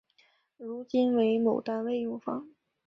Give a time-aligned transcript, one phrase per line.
[0.57, 2.49] 如今为某单位用房。